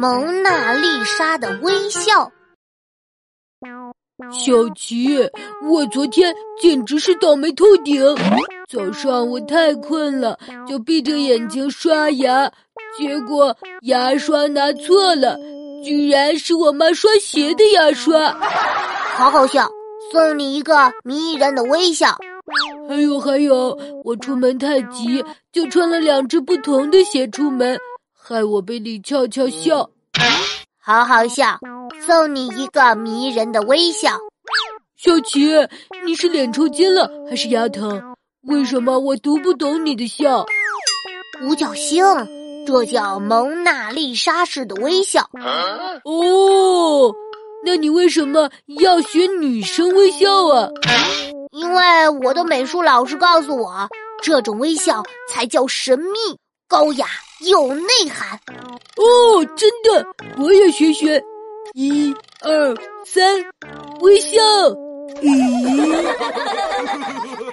[0.00, 2.32] 蒙娜丽莎的微笑。
[4.32, 5.18] 小琪，
[5.62, 8.02] 我昨天简直是倒霉透顶。
[8.66, 12.50] 早上我太困了，就闭着眼睛刷牙，
[12.96, 15.36] 结果牙刷拿错了，
[15.84, 18.32] 居然是我妈刷鞋的牙刷，
[19.12, 19.68] 好好笑！
[20.10, 22.16] 送你一个迷人的微笑。
[22.88, 25.22] 还有还有，我出门太急，
[25.52, 27.78] 就穿了两只不同的鞋出门，
[28.30, 29.90] 害我被你俏俏笑。
[30.78, 31.58] 好好笑！
[32.06, 34.16] 送你一个迷人的微笑。
[34.96, 35.50] 小琪，
[36.06, 38.00] 你是脸抽筋了还是牙疼？
[38.42, 40.46] 为什么我读不懂你的笑？
[41.42, 42.04] 五角星，
[42.64, 45.28] 这叫蒙娜丽莎式的微笑。
[46.04, 47.12] 哦，
[47.64, 50.68] 那你为什么要学女生微笑啊？
[51.50, 53.88] 因为我的美术老师告诉我，
[54.22, 56.38] 这种微笑才叫神秘、
[56.70, 57.04] 高雅、
[57.40, 58.38] 有内涵。
[58.96, 60.06] 哦，真的，
[60.38, 61.20] 我也学学。
[61.74, 63.44] 一、二、三，
[64.02, 64.38] 微笑。
[65.20, 66.06] 咦。